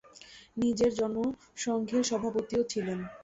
[0.53, 0.69] তিনি
[0.99, 2.99] জনসংঘের সভাপতিও ছিলেন।